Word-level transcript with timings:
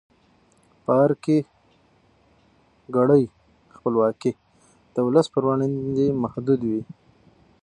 په 0.83 0.91
ارګ 1.05 1.17
کې 1.25 1.37
کړۍ 2.95 3.23
خپلواکي 3.75 4.31
د 4.93 4.95
ولس 5.07 5.27
پر 5.33 5.43
وړاندې 5.47 6.05
محدودوي. 6.23 6.81